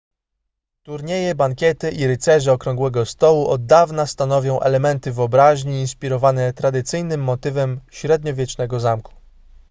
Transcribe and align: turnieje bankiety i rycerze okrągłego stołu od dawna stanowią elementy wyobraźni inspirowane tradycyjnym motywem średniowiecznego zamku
turnieje 0.83 1.35
bankiety 1.35 1.91
i 1.91 2.07
rycerze 2.07 2.53
okrągłego 2.53 3.05
stołu 3.05 3.47
od 3.47 3.65
dawna 3.65 4.05
stanowią 4.05 4.59
elementy 4.59 5.11
wyobraźni 5.11 5.79
inspirowane 5.79 6.53
tradycyjnym 6.53 7.21
motywem 7.23 7.81
średniowiecznego 7.91 8.79
zamku 8.79 9.13